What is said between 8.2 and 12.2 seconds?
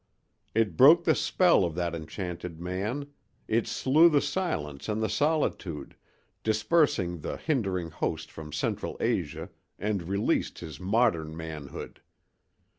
from Central Asia and released his modern manhood.